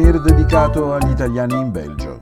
souvenir 0.00 0.20
dedicato 0.20 0.94
agli 0.94 1.10
italiani 1.10 1.54
in 1.54 1.70
Belgio. 1.70 2.18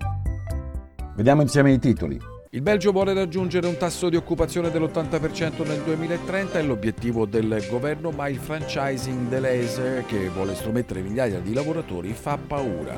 Vediamo 1.14 1.42
insieme 1.42 1.72
i 1.72 1.78
titoli. 1.78 2.18
Il 2.50 2.60
Belgio 2.62 2.90
vuole 2.90 3.14
raggiungere 3.14 3.68
un 3.68 3.76
tasso 3.76 4.08
di 4.08 4.16
occupazione 4.16 4.70
dell'80% 4.70 5.64
nel 5.64 5.82
2030 5.82 6.58
è 6.58 6.62
l'obiettivo 6.62 7.24
del 7.24 7.64
governo, 7.70 8.10
ma 8.10 8.26
il 8.28 8.38
franchising 8.38 9.28
Deleuze, 9.28 10.04
che 10.08 10.28
vuole 10.28 10.56
stromettere 10.56 11.02
migliaia 11.02 11.38
di 11.38 11.52
lavoratori, 11.52 12.12
fa 12.14 12.36
paura. 12.36 12.96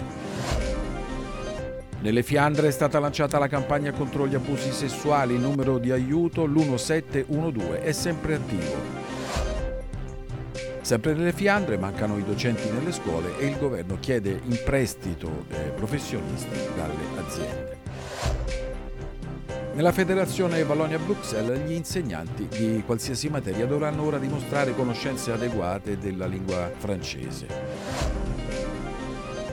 Nelle 2.00 2.22
Fiandre 2.22 2.68
è 2.68 2.70
stata 2.70 2.98
lanciata 2.98 3.38
la 3.38 3.48
campagna 3.48 3.92
contro 3.92 4.26
gli 4.26 4.34
abusi 4.34 4.70
sessuali, 4.70 5.34
il 5.34 5.40
numero 5.40 5.76
di 5.76 5.90
aiuto 5.90 6.46
l'1712 6.46 7.82
è 7.82 7.92
sempre 7.92 8.34
attivo. 8.36 8.99
Sempre 10.90 11.14
nelle 11.14 11.32
Fiandre 11.32 11.78
mancano 11.78 12.18
i 12.18 12.24
docenti 12.24 12.68
nelle 12.68 12.90
scuole 12.90 13.38
e 13.38 13.46
il 13.46 13.56
governo 13.58 13.96
chiede 14.00 14.40
in 14.42 14.58
prestito 14.64 15.44
eh, 15.50 15.70
professionisti 15.70 16.48
dalle 16.74 17.24
aziende. 17.24 17.78
Nella 19.74 19.92
federazione 19.92 20.64
Vallonia-Bruxelles 20.64 21.60
gli 21.64 21.74
insegnanti 21.74 22.48
di 22.48 22.82
qualsiasi 22.84 23.28
materia 23.28 23.66
dovranno 23.66 24.02
ora 24.02 24.18
dimostrare 24.18 24.74
conoscenze 24.74 25.30
adeguate 25.30 25.96
della 25.96 26.26
lingua 26.26 26.72
francese. 26.76 27.46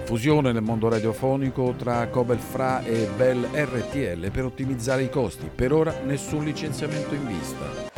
Fusione 0.05 0.51
nel 0.51 0.63
mondo 0.63 0.89
radiofonico 0.89 1.75
tra 1.77 2.07
Cobel 2.07 2.39
Fra 2.39 2.83
e 2.83 3.07
Bell 3.15 3.47
RTL 3.53 4.31
per 4.31 4.45
ottimizzare 4.45 5.03
i 5.03 5.09
costi. 5.11 5.51
Per 5.53 5.71
ora 5.71 5.99
nessun 6.03 6.43
licenziamento 6.43 7.13
in 7.13 7.27
vista. 7.27 7.96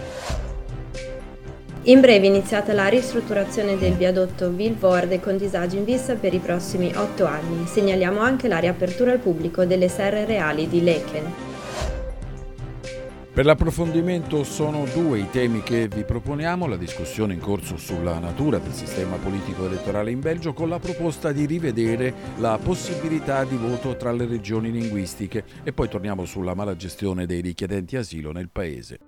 In 1.89 2.01
breve 2.01 2.27
iniziata 2.27 2.71
la 2.71 2.87
ristrutturazione 2.87 3.75
del 3.75 3.93
viadotto 3.93 4.51
Vilvorde 4.51 5.19
con 5.19 5.37
disagi 5.37 5.77
in 5.77 5.85
vista 5.85 6.13
per 6.13 6.35
i 6.35 6.37
prossimi 6.37 6.93
otto 6.95 7.25
anni. 7.25 7.65
Segnaliamo 7.65 8.19
anche 8.19 8.47
la 8.47 8.59
riapertura 8.59 9.13
al 9.13 9.17
pubblico 9.17 9.65
delle 9.65 9.89
serre 9.89 10.23
reali 10.25 10.67
di 10.67 10.83
Leken. 10.83 11.33
Per 13.33 13.43
l'approfondimento 13.43 14.43
sono 14.43 14.85
due 14.93 15.17
i 15.17 15.29
temi 15.31 15.63
che 15.63 15.87
vi 15.87 16.03
proponiamo, 16.03 16.67
la 16.67 16.77
discussione 16.77 17.33
in 17.33 17.39
corso 17.39 17.77
sulla 17.77 18.19
natura 18.19 18.59
del 18.59 18.73
sistema 18.73 19.15
politico 19.15 19.65
elettorale 19.65 20.11
in 20.11 20.19
Belgio 20.19 20.53
con 20.53 20.69
la 20.69 20.77
proposta 20.77 21.31
di 21.31 21.45
rivedere 21.45 22.13
la 22.37 22.59
possibilità 22.61 23.45
di 23.45 23.55
voto 23.55 23.95
tra 23.95 24.11
le 24.11 24.27
regioni 24.27 24.71
linguistiche 24.71 25.43
e 25.63 25.73
poi 25.73 25.87
torniamo 25.87 26.25
sulla 26.25 26.53
mala 26.53 26.75
gestione 26.75 27.25
dei 27.25 27.41
richiedenti 27.41 27.95
asilo 27.97 28.31
nel 28.31 28.49
paese. 28.51 28.99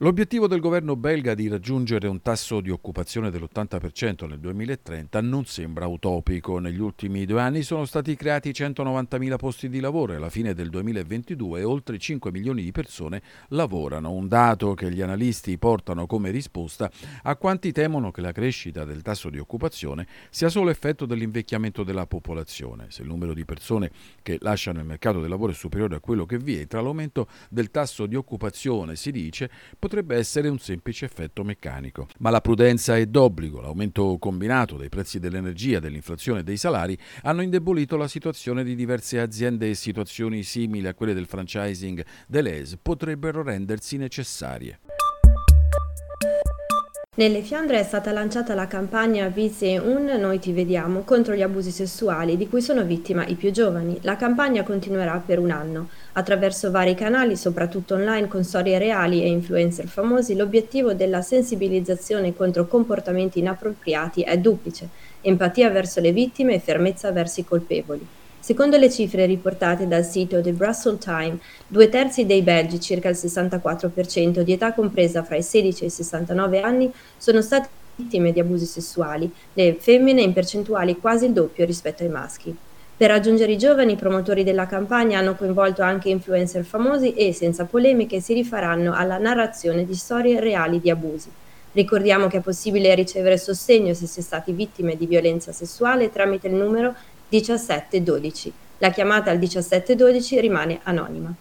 L'obiettivo 0.00 0.46
del 0.46 0.60
governo 0.60 0.94
belga 0.94 1.34
di 1.34 1.48
raggiungere 1.48 2.06
un 2.06 2.22
tasso 2.22 2.60
di 2.60 2.70
occupazione 2.70 3.32
dell'80% 3.32 4.28
nel 4.28 4.38
2030 4.38 5.20
non 5.22 5.44
sembra 5.44 5.88
utopico. 5.88 6.60
Negli 6.60 6.78
ultimi 6.78 7.24
due 7.24 7.40
anni 7.40 7.62
sono 7.62 7.84
stati 7.84 8.14
creati 8.14 8.50
190.000 8.50 9.34
posti 9.34 9.68
di 9.68 9.80
lavoro 9.80 10.12
e 10.12 10.16
alla 10.16 10.30
fine 10.30 10.54
del 10.54 10.70
2022 10.70 11.64
oltre 11.64 11.98
5 11.98 12.30
milioni 12.30 12.62
di 12.62 12.70
persone 12.70 13.22
lavorano, 13.48 14.12
un 14.12 14.28
dato 14.28 14.74
che 14.74 14.88
gli 14.92 15.00
analisti 15.00 15.58
portano 15.58 16.06
come 16.06 16.30
risposta 16.30 16.88
a 17.24 17.34
quanti 17.34 17.72
temono 17.72 18.12
che 18.12 18.20
la 18.20 18.30
crescita 18.30 18.84
del 18.84 19.02
tasso 19.02 19.30
di 19.30 19.40
occupazione 19.40 20.06
sia 20.30 20.48
solo 20.48 20.70
effetto 20.70 21.06
dell'invecchiamento 21.06 21.82
della 21.82 22.06
popolazione. 22.06 22.86
Se 22.90 23.02
il 23.02 23.08
numero 23.08 23.34
di 23.34 23.44
persone 23.44 23.90
che 24.22 24.38
lasciano 24.42 24.78
il 24.78 24.86
mercato 24.86 25.18
del 25.18 25.28
lavoro 25.28 25.50
è 25.50 25.56
superiore 25.56 25.96
a 25.96 26.00
quello 26.00 26.24
che 26.24 26.38
vi 26.38 26.56
è, 26.56 26.68
tra 26.68 26.80
l'aumento 26.80 27.26
del 27.50 27.72
tasso 27.72 28.06
di 28.06 28.14
occupazione, 28.14 28.94
si 28.94 29.10
dice, 29.10 29.50
potrebbe 29.88 30.16
essere 30.16 30.48
un 30.48 30.58
semplice 30.58 31.06
effetto 31.06 31.42
meccanico. 31.42 32.08
Ma 32.18 32.28
la 32.28 32.42
prudenza 32.42 32.94
è 32.94 33.06
d'obbligo. 33.06 33.62
L'aumento 33.62 34.18
combinato 34.18 34.76
dei 34.76 34.90
prezzi 34.90 35.18
dell'energia, 35.18 35.80
dell'inflazione 35.80 36.40
e 36.40 36.44
dei 36.44 36.58
salari 36.58 36.96
hanno 37.22 37.40
indebolito 37.40 37.96
la 37.96 38.06
situazione 38.06 38.64
di 38.64 38.74
diverse 38.74 39.18
aziende 39.18 39.70
e 39.70 39.74
situazioni 39.74 40.42
simili 40.42 40.86
a 40.86 40.94
quelle 40.94 41.14
del 41.14 41.26
franchising 41.26 42.04
dell'ES 42.26 42.76
potrebbero 42.82 43.42
rendersi 43.42 43.96
necessarie. 43.96 44.97
Nelle 47.18 47.42
Fiandre 47.42 47.80
è 47.80 47.82
stata 47.82 48.12
lanciata 48.12 48.54
la 48.54 48.68
campagna 48.68 49.26
Vise 49.26 49.76
un 49.76 50.04
Noi 50.04 50.38
ti 50.38 50.52
vediamo 50.52 51.00
contro 51.00 51.34
gli 51.34 51.42
abusi 51.42 51.72
sessuali 51.72 52.36
di 52.36 52.48
cui 52.48 52.62
sono 52.62 52.84
vittima 52.84 53.26
i 53.26 53.34
più 53.34 53.50
giovani. 53.50 53.98
La 54.02 54.14
campagna 54.14 54.62
continuerà 54.62 55.20
per 55.26 55.40
un 55.40 55.50
anno. 55.50 55.88
Attraverso 56.12 56.70
vari 56.70 56.94
canali, 56.94 57.36
soprattutto 57.36 57.94
online, 57.94 58.28
con 58.28 58.44
storie 58.44 58.78
reali 58.78 59.24
e 59.24 59.26
influencer 59.30 59.88
famosi, 59.88 60.36
l'obiettivo 60.36 60.94
della 60.94 61.20
sensibilizzazione 61.20 62.36
contro 62.36 62.68
comportamenti 62.68 63.40
inappropriati 63.40 64.22
è 64.22 64.38
duplice: 64.38 64.88
empatia 65.20 65.70
verso 65.70 66.00
le 66.00 66.12
vittime 66.12 66.54
e 66.54 66.60
fermezza 66.60 67.10
verso 67.10 67.40
i 67.40 67.44
colpevoli. 67.44 68.06
Secondo 68.48 68.78
le 68.78 68.90
cifre 68.90 69.26
riportate 69.26 69.86
dal 69.86 70.06
sito 70.06 70.40
The 70.40 70.54
Brussels 70.54 71.04
Time, 71.04 71.38
due 71.66 71.90
terzi 71.90 72.24
dei 72.24 72.40
belgi, 72.40 72.80
circa 72.80 73.10
il 73.10 73.14
64% 73.14 74.40
di 74.40 74.52
età 74.54 74.72
compresa 74.72 75.22
fra 75.22 75.36
i 75.36 75.42
16 75.42 75.82
e 75.82 75.86
i 75.88 75.90
69 75.90 76.62
anni, 76.62 76.90
sono 77.18 77.42
stati 77.42 77.68
vittime 77.96 78.32
di 78.32 78.40
abusi 78.40 78.64
sessuali, 78.64 79.30
le 79.52 79.76
femmine 79.78 80.22
in 80.22 80.32
percentuali 80.32 80.96
quasi 80.96 81.26
il 81.26 81.32
doppio 81.32 81.66
rispetto 81.66 82.04
ai 82.04 82.08
maschi. 82.08 82.56
Per 82.96 83.10
raggiungere 83.10 83.52
i 83.52 83.58
giovani, 83.58 83.92
i 83.92 83.96
promotori 83.96 84.44
della 84.44 84.66
campagna 84.66 85.18
hanno 85.18 85.34
coinvolto 85.34 85.82
anche 85.82 86.08
influencer 86.08 86.64
famosi 86.64 87.12
e, 87.12 87.34
senza 87.34 87.66
polemiche, 87.66 88.20
si 88.20 88.32
rifaranno 88.32 88.94
alla 88.94 89.18
narrazione 89.18 89.84
di 89.84 89.94
storie 89.94 90.40
reali 90.40 90.80
di 90.80 90.88
abusi. 90.88 91.30
Ricordiamo 91.72 92.28
che 92.28 92.38
è 92.38 92.40
possibile 92.40 92.94
ricevere 92.94 93.36
sostegno 93.36 93.92
se 93.92 94.06
si 94.06 94.20
è 94.20 94.22
stati 94.22 94.52
vittime 94.52 94.96
di 94.96 95.06
violenza 95.06 95.52
sessuale 95.52 96.10
tramite 96.10 96.48
il 96.48 96.54
numero 96.54 96.94
1712. 97.28 98.52
La 98.78 98.90
chiamata 98.90 99.30
al 99.30 99.38
1712 99.38 100.40
rimane 100.40 100.80
anonima. 100.82 101.34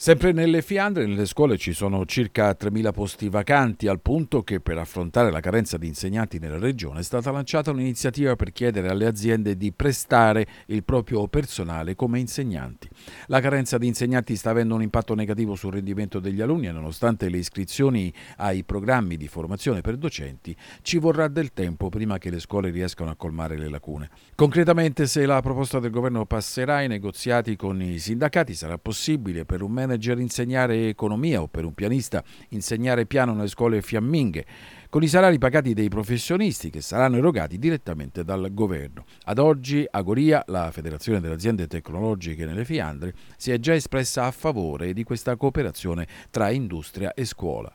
Sempre 0.00 0.30
nelle 0.30 0.62
Fiandre, 0.62 1.06
nelle 1.06 1.26
scuole 1.26 1.58
ci 1.58 1.72
sono 1.72 2.06
circa 2.06 2.56
3.000 2.56 2.92
posti 2.92 3.28
vacanti, 3.28 3.88
al 3.88 3.98
punto 3.98 4.44
che 4.44 4.60
per 4.60 4.78
affrontare 4.78 5.32
la 5.32 5.40
carenza 5.40 5.76
di 5.76 5.88
insegnanti 5.88 6.38
nella 6.38 6.60
regione 6.60 7.00
è 7.00 7.02
stata 7.02 7.32
lanciata 7.32 7.72
un'iniziativa 7.72 8.36
per 8.36 8.52
chiedere 8.52 8.90
alle 8.90 9.06
aziende 9.06 9.56
di 9.56 9.72
prestare 9.72 10.46
il 10.66 10.84
proprio 10.84 11.26
personale 11.26 11.96
come 11.96 12.20
insegnanti. 12.20 12.88
La 13.26 13.40
carenza 13.40 13.76
di 13.76 13.88
insegnanti 13.88 14.36
sta 14.36 14.50
avendo 14.50 14.76
un 14.76 14.82
impatto 14.82 15.16
negativo 15.16 15.56
sul 15.56 15.72
rendimento 15.72 16.20
degli 16.20 16.40
alunni 16.40 16.68
e 16.68 16.72
nonostante 16.72 17.28
le 17.28 17.38
iscrizioni 17.38 18.14
ai 18.36 18.62
programmi 18.62 19.16
di 19.16 19.26
formazione 19.26 19.80
per 19.80 19.96
docenti, 19.96 20.54
ci 20.82 20.98
vorrà 20.98 21.26
del 21.26 21.52
tempo 21.52 21.88
prima 21.88 22.18
che 22.18 22.30
le 22.30 22.38
scuole 22.38 22.70
riescano 22.70 23.10
a 23.10 23.16
colmare 23.16 23.58
le 23.58 23.68
lacune. 23.68 24.10
Concretamente, 24.36 25.08
se 25.08 25.26
la 25.26 25.42
proposta 25.42 25.80
del 25.80 25.90
governo 25.90 26.24
passerà 26.24 26.76
ai 26.76 26.86
negoziati 26.86 27.56
con 27.56 27.82
i 27.82 27.98
sindacati, 27.98 28.54
sarà 28.54 28.78
possibile 28.78 29.44
per 29.44 29.60
un 29.60 29.72
manager 29.72 29.86
manager 29.88 30.18
insegnare 30.18 30.88
economia 30.88 31.40
o 31.40 31.48
per 31.48 31.64
un 31.64 31.72
pianista 31.72 32.22
insegnare 32.50 33.06
piano 33.06 33.32
nelle 33.32 33.48
scuole 33.48 33.80
fiamminghe, 33.80 34.44
con 34.90 35.02
i 35.02 35.08
salari 35.08 35.38
pagati 35.38 35.74
dei 35.74 35.88
professionisti 35.88 36.70
che 36.70 36.80
saranno 36.80 37.16
erogati 37.16 37.58
direttamente 37.58 38.24
dal 38.24 38.52
governo. 38.52 39.04
Ad 39.24 39.38
oggi 39.38 39.86
Agoria, 39.90 40.42
la 40.46 40.70
Federazione 40.70 41.20
delle 41.20 41.34
aziende 41.34 41.66
tecnologiche 41.66 42.44
nelle 42.44 42.64
Fiandre, 42.64 43.14
si 43.36 43.50
è 43.50 43.58
già 43.58 43.74
espressa 43.74 44.24
a 44.24 44.30
favore 44.30 44.92
di 44.92 45.04
questa 45.04 45.36
cooperazione 45.36 46.06
tra 46.30 46.50
industria 46.50 47.14
e 47.14 47.24
scuola. 47.24 47.72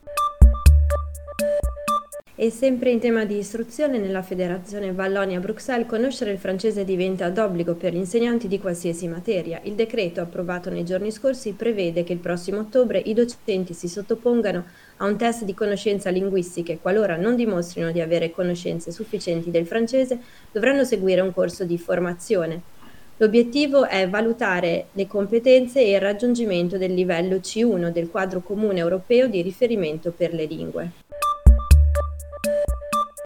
E 2.36 2.50
sempre 2.50 2.90
in 2.90 2.98
tema 2.98 3.24
di 3.24 3.38
istruzione, 3.38 3.96
nella 3.98 4.22
Federazione 4.22 4.90
Vallonia-Bruxelles 4.90 5.86
conoscere 5.86 6.32
il 6.32 6.38
francese 6.38 6.84
diventa 6.84 7.30
d'obbligo 7.30 7.76
per 7.76 7.92
gli 7.92 7.98
insegnanti 7.98 8.48
di 8.48 8.58
qualsiasi 8.58 9.06
materia. 9.06 9.60
Il 9.62 9.74
decreto 9.74 10.20
approvato 10.20 10.68
nei 10.68 10.84
giorni 10.84 11.12
scorsi 11.12 11.52
prevede 11.52 12.02
che 12.02 12.12
il 12.12 12.18
prossimo 12.18 12.58
ottobre 12.58 12.98
i 12.98 13.14
docenti 13.14 13.72
si 13.72 13.86
sottopongano 13.86 14.64
a 14.96 15.04
un 15.04 15.16
test 15.16 15.44
di 15.44 15.54
conoscenza 15.54 16.10
linguistiche. 16.10 16.80
Qualora 16.82 17.14
non 17.14 17.36
dimostrino 17.36 17.92
di 17.92 18.00
avere 18.00 18.32
conoscenze 18.32 18.90
sufficienti 18.90 19.52
del 19.52 19.68
francese, 19.68 20.18
dovranno 20.50 20.82
seguire 20.82 21.20
un 21.20 21.32
corso 21.32 21.64
di 21.64 21.78
formazione. 21.78 22.62
L'obiettivo 23.18 23.86
è 23.86 24.08
valutare 24.08 24.86
le 24.90 25.06
competenze 25.06 25.78
e 25.82 25.92
il 25.92 26.00
raggiungimento 26.00 26.78
del 26.78 26.94
livello 26.94 27.36
C1 27.36 27.92
del 27.92 28.10
quadro 28.10 28.40
comune 28.40 28.80
europeo 28.80 29.28
di 29.28 29.40
riferimento 29.40 30.10
per 30.10 30.34
le 30.34 30.46
lingue. 30.46 31.03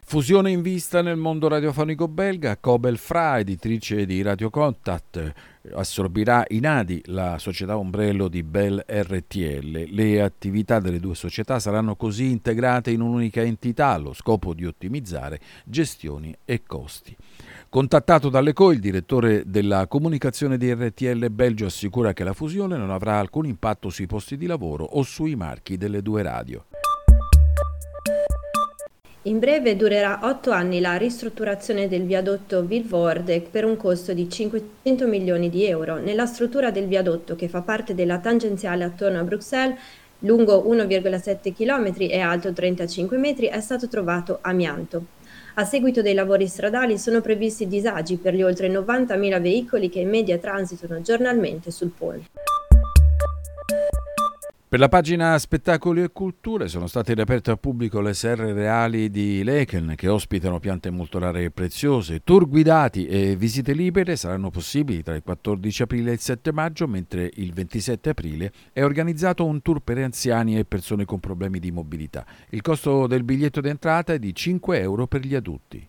Fusione 0.08 0.50
in 0.50 0.62
vista 0.62 1.02
nel 1.02 1.18
mondo 1.18 1.48
radiofonico 1.48 2.08
belga, 2.08 2.56
Cobel 2.56 2.96
Fra, 2.96 3.38
editrice 3.40 4.06
di 4.06 4.22
Radio 4.22 4.48
Contact, 4.48 5.34
assorbirà 5.74 6.46
Inadi, 6.48 7.02
la 7.08 7.36
società 7.38 7.76
ombrello 7.76 8.28
di 8.28 8.42
Bell 8.42 8.82
RTL. 8.88 9.84
Le 9.90 10.22
attività 10.22 10.80
delle 10.80 10.98
due 10.98 11.14
società 11.14 11.58
saranno 11.58 11.94
così 11.94 12.30
integrate 12.30 12.90
in 12.90 13.02
un'unica 13.02 13.42
entità 13.42 13.88
allo 13.88 14.14
scopo 14.14 14.54
di 14.54 14.64
ottimizzare 14.64 15.40
gestioni 15.66 16.34
e 16.46 16.62
costi. 16.66 17.14
Contattato 17.68 18.30
dall'ECO, 18.30 18.72
il 18.72 18.80
direttore 18.80 19.42
della 19.44 19.86
comunicazione 19.88 20.56
di 20.56 20.72
RTL 20.72 21.28
Belgio 21.28 21.66
assicura 21.66 22.14
che 22.14 22.24
la 22.24 22.32
fusione 22.32 22.78
non 22.78 22.90
avrà 22.90 23.18
alcun 23.18 23.44
impatto 23.44 23.90
sui 23.90 24.06
posti 24.06 24.38
di 24.38 24.46
lavoro 24.46 24.84
o 24.84 25.02
sui 25.02 25.36
marchi 25.36 25.76
delle 25.76 26.00
due 26.00 26.22
radio. 26.22 26.64
In 29.22 29.40
breve 29.40 29.74
durerà 29.74 30.20
otto 30.22 30.52
anni 30.52 30.78
la 30.78 30.96
ristrutturazione 30.96 31.88
del 31.88 32.04
viadotto 32.04 32.62
Vilvoorde 32.62 33.40
per 33.40 33.64
un 33.64 33.76
costo 33.76 34.12
di 34.12 34.30
500 34.30 35.08
milioni 35.08 35.50
di 35.50 35.66
euro. 35.66 35.96
Nella 35.96 36.24
struttura 36.24 36.70
del 36.70 36.86
viadotto, 36.86 37.34
che 37.34 37.48
fa 37.48 37.60
parte 37.60 37.96
della 37.96 38.20
tangenziale 38.20 38.84
attorno 38.84 39.18
a 39.18 39.24
Bruxelles, 39.24 39.76
lungo 40.20 40.64
1,7 40.68 41.52
km 41.52 41.94
e 41.98 42.20
alto 42.20 42.52
35 42.52 43.16
metri, 43.18 43.46
è 43.46 43.60
stato 43.60 43.88
trovato 43.88 44.38
amianto. 44.40 45.06
A 45.54 45.64
seguito 45.64 46.00
dei 46.00 46.14
lavori 46.14 46.46
stradali 46.46 46.96
sono 46.96 47.20
previsti 47.20 47.66
disagi 47.66 48.18
per 48.18 48.34
gli 48.34 48.42
oltre 48.42 48.68
90.000 48.70 49.42
veicoli 49.42 49.88
che 49.88 49.98
in 49.98 50.10
media 50.10 50.38
transitano 50.38 51.00
giornalmente 51.00 51.72
sul 51.72 51.90
POL. 51.90 52.22
Per 54.70 54.78
la 54.78 54.90
pagina 54.90 55.38
Spettacoli 55.38 56.02
e 56.02 56.10
Culture 56.12 56.68
sono 56.68 56.86
state 56.88 57.14
riaperte 57.14 57.50
al 57.50 57.58
pubblico 57.58 58.02
le 58.02 58.12
serre 58.12 58.52
reali 58.52 59.08
di 59.08 59.42
Leken 59.42 59.94
che 59.96 60.08
ospitano 60.08 60.60
piante 60.60 60.90
molto 60.90 61.18
rare 61.18 61.44
e 61.44 61.50
preziose. 61.50 62.20
Tour 62.22 62.46
guidati 62.46 63.06
e 63.06 63.34
visite 63.34 63.72
libere 63.72 64.14
saranno 64.14 64.50
possibili 64.50 65.02
tra 65.02 65.14
il 65.14 65.22
14 65.22 65.82
aprile 65.84 66.10
e 66.10 66.12
il 66.12 66.20
7 66.20 66.52
maggio, 66.52 66.86
mentre 66.86 67.30
il 67.36 67.54
27 67.54 68.10
aprile 68.10 68.52
è 68.70 68.84
organizzato 68.84 69.46
un 69.46 69.62
tour 69.62 69.80
per 69.80 69.96
anziani 69.96 70.58
e 70.58 70.66
persone 70.66 71.06
con 71.06 71.18
problemi 71.18 71.60
di 71.60 71.70
mobilità. 71.70 72.26
Il 72.50 72.60
costo 72.60 73.06
del 73.06 73.24
biglietto 73.24 73.62
d'entrata 73.62 74.12
è 74.12 74.18
di 74.18 74.34
5 74.34 74.80
euro 74.80 75.06
per 75.06 75.22
gli 75.22 75.34
adulti. 75.34 75.88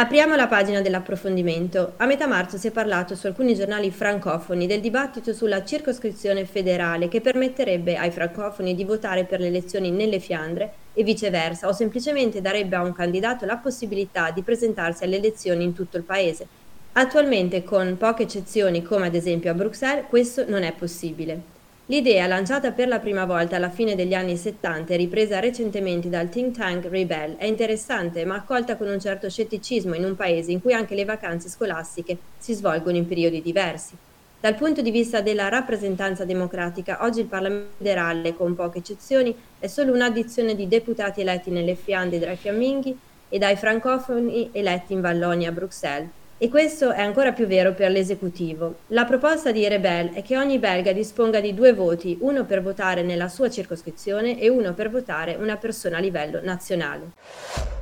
Apriamo 0.00 0.36
la 0.36 0.46
pagina 0.46 0.80
dell'approfondimento. 0.80 1.94
A 1.96 2.06
metà 2.06 2.28
marzo 2.28 2.56
si 2.56 2.68
è 2.68 2.70
parlato 2.70 3.16
su 3.16 3.26
alcuni 3.26 3.56
giornali 3.56 3.90
francofoni 3.90 4.68
del 4.68 4.80
dibattito 4.80 5.32
sulla 5.32 5.64
circoscrizione 5.64 6.44
federale 6.44 7.08
che 7.08 7.20
permetterebbe 7.20 7.96
ai 7.96 8.12
francofoni 8.12 8.76
di 8.76 8.84
votare 8.84 9.24
per 9.24 9.40
le 9.40 9.48
elezioni 9.48 9.90
nelle 9.90 10.20
Fiandre 10.20 10.72
e 10.94 11.02
viceversa, 11.02 11.66
o 11.66 11.72
semplicemente 11.72 12.40
darebbe 12.40 12.76
a 12.76 12.82
un 12.84 12.92
candidato 12.92 13.44
la 13.44 13.56
possibilità 13.56 14.30
di 14.30 14.42
presentarsi 14.42 15.02
alle 15.02 15.16
elezioni 15.16 15.64
in 15.64 15.72
tutto 15.72 15.96
il 15.96 16.04
paese. 16.04 16.46
Attualmente, 16.92 17.64
con 17.64 17.96
poche 17.98 18.22
eccezioni 18.22 18.84
come 18.84 19.06
ad 19.06 19.16
esempio 19.16 19.50
a 19.50 19.54
Bruxelles, 19.54 20.04
questo 20.08 20.48
non 20.48 20.62
è 20.62 20.72
possibile. 20.74 21.57
L'idea, 21.90 22.26
lanciata 22.26 22.72
per 22.72 22.86
la 22.86 22.98
prima 22.98 23.24
volta 23.24 23.56
alla 23.56 23.70
fine 23.70 23.94
degli 23.94 24.12
anni 24.12 24.36
70 24.36 24.92
e 24.92 24.96
ripresa 24.98 25.40
recentemente 25.40 26.10
dal 26.10 26.28
think 26.28 26.54
tank 26.54 26.84
Rebel, 26.84 27.36
è 27.36 27.46
interessante 27.46 28.26
ma 28.26 28.34
accolta 28.34 28.76
con 28.76 28.88
un 28.88 29.00
certo 29.00 29.30
scetticismo 29.30 29.94
in 29.94 30.04
un 30.04 30.14
paese 30.14 30.52
in 30.52 30.60
cui 30.60 30.74
anche 30.74 30.94
le 30.94 31.06
vacanze 31.06 31.48
scolastiche 31.48 32.18
si 32.36 32.52
svolgono 32.52 32.98
in 32.98 33.08
periodi 33.08 33.40
diversi. 33.40 33.96
Dal 34.38 34.54
punto 34.54 34.82
di 34.82 34.90
vista 34.90 35.22
della 35.22 35.48
rappresentanza 35.48 36.26
democratica, 36.26 36.98
oggi 37.00 37.20
il 37.20 37.26
Parlamento 37.26 37.70
federale, 37.78 38.36
con 38.36 38.54
poche 38.54 38.80
eccezioni, 38.80 39.34
è 39.58 39.66
solo 39.66 39.94
un'addizione 39.94 40.54
di 40.54 40.68
deputati 40.68 41.22
eletti 41.22 41.50
nelle 41.50 41.74
Fiandre 41.74 42.18
dai 42.18 42.36
fiamminghi 42.36 42.98
e 43.30 43.38
dai 43.38 43.56
francofoni 43.56 44.50
eletti 44.52 44.92
in 44.92 45.00
Vallonia 45.00 45.48
a 45.48 45.52
Bruxelles, 45.52 46.10
e 46.38 46.48
questo 46.48 46.92
è 46.92 47.02
ancora 47.02 47.32
più 47.32 47.46
vero 47.46 47.74
per 47.74 47.90
l'esecutivo. 47.90 48.76
La 48.88 49.04
proposta 49.04 49.50
di 49.50 49.66
Rebel 49.66 50.12
è 50.12 50.22
che 50.22 50.38
ogni 50.38 50.58
belga 50.58 50.92
disponga 50.92 51.40
di 51.40 51.52
due 51.52 51.72
voti, 51.72 52.16
uno 52.20 52.44
per 52.44 52.62
votare 52.62 53.02
nella 53.02 53.28
sua 53.28 53.50
circoscrizione 53.50 54.40
e 54.40 54.48
uno 54.48 54.72
per 54.72 54.88
votare 54.88 55.34
una 55.34 55.56
persona 55.56 55.98
a 55.98 56.00
livello 56.00 56.40
nazionale. 56.42 57.77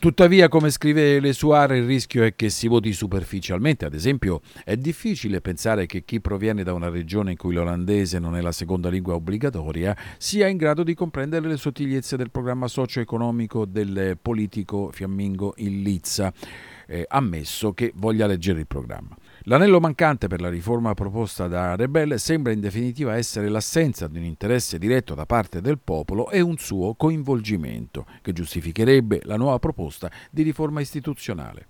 Tuttavia, 0.00 0.46
come 0.46 0.70
scrive 0.70 1.18
Lesuare, 1.18 1.78
il 1.78 1.84
rischio 1.84 2.22
è 2.22 2.36
che 2.36 2.50
si 2.50 2.68
voti 2.68 2.92
superficialmente. 2.92 3.84
Ad 3.84 3.94
esempio, 3.94 4.42
è 4.62 4.76
difficile 4.76 5.40
pensare 5.40 5.86
che 5.86 6.04
chi 6.04 6.20
proviene 6.20 6.62
da 6.62 6.72
una 6.72 6.88
regione 6.88 7.32
in 7.32 7.36
cui 7.36 7.54
l'olandese 7.54 8.20
non 8.20 8.36
è 8.36 8.40
la 8.40 8.52
seconda 8.52 8.90
lingua 8.90 9.14
obbligatoria 9.14 9.96
sia 10.16 10.46
in 10.46 10.56
grado 10.56 10.84
di 10.84 10.94
comprendere 10.94 11.48
le 11.48 11.56
sottigliezze 11.56 12.16
del 12.16 12.30
programma 12.30 12.68
socio-economico 12.68 13.64
del 13.64 14.16
politico 14.22 14.90
fiammingo 14.92 15.54
in 15.56 15.82
Lizza 15.82 16.32
eh, 16.86 17.04
ammesso 17.08 17.72
che 17.72 17.92
voglia 17.96 18.28
leggere 18.28 18.60
il 18.60 18.68
programma. 18.68 19.16
L'anello 19.48 19.80
mancante 19.80 20.26
per 20.26 20.42
la 20.42 20.50
riforma 20.50 20.92
proposta 20.92 21.48
da 21.48 21.74
Rebelle 21.74 22.18
sembra 22.18 22.52
in 22.52 22.60
definitiva 22.60 23.16
essere 23.16 23.48
l'assenza 23.48 24.06
di 24.06 24.18
un 24.18 24.24
interesse 24.24 24.78
diretto 24.78 25.14
da 25.14 25.24
parte 25.24 25.62
del 25.62 25.78
popolo 25.78 26.28
e 26.28 26.42
un 26.42 26.58
suo 26.58 26.94
coinvolgimento, 26.96 28.04
che 28.20 28.34
giustificherebbe 28.34 29.22
la 29.24 29.38
nuova 29.38 29.58
proposta 29.58 30.10
di 30.30 30.42
riforma 30.42 30.82
istituzionale. 30.82 31.68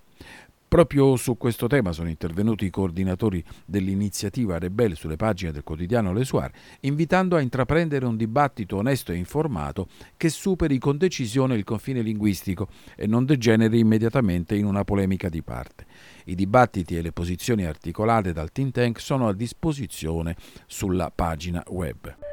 Proprio 0.69 1.15
su 1.15 1.35
questo 1.35 1.65
tema 1.65 1.91
sono 1.91 2.09
intervenuti 2.09 2.65
i 2.65 2.69
coordinatori 2.69 3.43
dell'iniziativa 3.65 4.59
Rebelle 4.59 4.93
sulle 4.93 5.15
pagine 5.15 5.51
del 5.51 5.63
quotidiano 5.63 6.13
Le 6.13 6.23
Soir, 6.23 6.51
invitando 6.81 7.35
a 7.35 7.41
intraprendere 7.41 8.05
un 8.05 8.15
dibattito 8.15 8.77
onesto 8.77 9.11
e 9.11 9.15
informato 9.15 9.87
che 10.15 10.29
superi 10.29 10.77
con 10.77 10.97
decisione 10.97 11.55
il 11.55 11.63
confine 11.63 12.03
linguistico 12.03 12.67
e 12.95 13.07
non 13.07 13.25
degeneri 13.25 13.79
immediatamente 13.79 14.55
in 14.55 14.65
una 14.65 14.83
polemica 14.83 15.27
di 15.27 15.41
parte. 15.41 15.87
I 16.25 16.35
dibattiti 16.35 16.95
e 16.95 17.01
le 17.01 17.13
posizioni 17.13 17.65
articolate 17.65 18.31
dal 18.31 18.51
think 18.51 18.71
tank 18.71 18.99
sono 18.99 19.27
a 19.27 19.33
disposizione 19.33 20.35
sulla 20.67 21.09
pagina 21.09 21.63
web. 21.69 22.28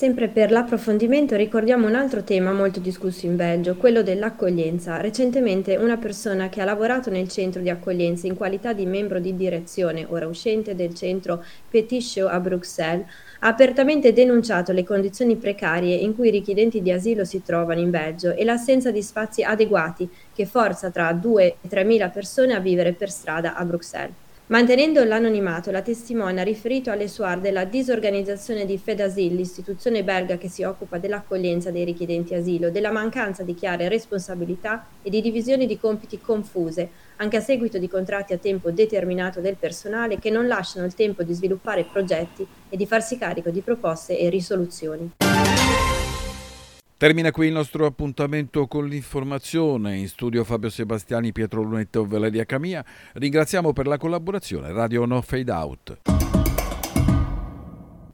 Sempre 0.00 0.28
per 0.28 0.50
l'approfondimento 0.50 1.36
ricordiamo 1.36 1.86
un 1.86 1.94
altro 1.94 2.22
tema 2.22 2.52
molto 2.52 2.80
discusso 2.80 3.26
in 3.26 3.36
Belgio, 3.36 3.76
quello 3.76 4.02
dell'accoglienza. 4.02 4.98
Recentemente 4.98 5.76
una 5.76 5.98
persona 5.98 6.48
che 6.48 6.62
ha 6.62 6.64
lavorato 6.64 7.10
nel 7.10 7.28
centro 7.28 7.60
di 7.60 7.68
accoglienza 7.68 8.26
in 8.26 8.34
qualità 8.34 8.72
di 8.72 8.86
membro 8.86 9.18
di 9.20 9.36
direzione, 9.36 10.06
ora 10.08 10.26
uscente 10.26 10.74
del 10.74 10.94
centro 10.94 11.44
Petit 11.68 12.00
Show 12.00 12.28
a 12.28 12.40
Bruxelles, 12.40 13.04
ha 13.40 13.48
apertamente 13.48 14.14
denunciato 14.14 14.72
le 14.72 14.84
condizioni 14.84 15.36
precarie 15.36 15.96
in 15.96 16.14
cui 16.14 16.28
i 16.28 16.30
richiedenti 16.30 16.80
di 16.80 16.90
asilo 16.90 17.26
si 17.26 17.42
trovano 17.42 17.80
in 17.80 17.90
Belgio 17.90 18.34
e 18.34 18.42
l'assenza 18.42 18.90
di 18.90 19.02
spazi 19.02 19.42
adeguati 19.42 20.08
che 20.34 20.46
forza 20.46 20.88
tra 20.88 21.12
2 21.12 21.44
e 21.60 21.68
3 21.68 21.84
mila 21.84 22.08
persone 22.08 22.54
a 22.54 22.58
vivere 22.58 22.94
per 22.94 23.10
strada 23.10 23.54
a 23.54 23.62
Bruxelles. 23.66 24.28
Mantenendo 24.50 25.04
l'anonimato, 25.04 25.70
la 25.70 25.80
testimone 25.80 26.40
ha 26.40 26.42
riferito 26.42 26.90
alle 26.90 27.06
SUAR 27.06 27.38
della 27.38 27.64
disorganizzazione 27.64 28.66
di 28.66 28.78
Fedasil, 28.78 29.36
l'istituzione 29.36 30.02
belga 30.02 30.38
che 30.38 30.48
si 30.48 30.64
occupa 30.64 30.98
dell'accoglienza 30.98 31.70
dei 31.70 31.84
richiedenti 31.84 32.34
asilo, 32.34 32.68
della 32.68 32.90
mancanza 32.90 33.44
di 33.44 33.54
chiare 33.54 33.88
responsabilità 33.88 34.88
e 35.02 35.10
di 35.10 35.20
divisioni 35.20 35.66
di 35.66 35.78
compiti 35.78 36.20
confuse, 36.20 36.90
anche 37.18 37.36
a 37.36 37.40
seguito 37.40 37.78
di 37.78 37.88
contratti 37.88 38.32
a 38.32 38.38
tempo 38.38 38.72
determinato 38.72 39.38
del 39.38 39.54
personale 39.54 40.18
che 40.18 40.30
non 40.30 40.48
lasciano 40.48 40.84
il 40.84 40.94
tempo 40.94 41.22
di 41.22 41.32
sviluppare 41.32 41.84
progetti 41.84 42.44
e 42.68 42.76
di 42.76 42.86
farsi 42.86 43.18
carico 43.18 43.50
di 43.50 43.60
proposte 43.60 44.18
e 44.18 44.28
risoluzioni. 44.30 45.12
Termina 47.00 47.30
qui 47.30 47.46
il 47.46 47.54
nostro 47.54 47.86
appuntamento 47.86 48.66
con 48.66 48.86
l'informazione. 48.86 49.96
In 49.96 50.06
studio 50.06 50.44
Fabio 50.44 50.68
Sebastiani, 50.68 51.32
Pietro 51.32 51.62
Lunetto 51.62 52.04
e 52.04 52.06
Valeria 52.06 52.44
Camia. 52.44 52.84
Ringraziamo 53.14 53.72
per 53.72 53.86
la 53.86 53.96
collaborazione 53.96 54.70
Radio 54.70 55.06
No 55.06 55.22
Fade 55.22 55.50
Out. 55.50 56.29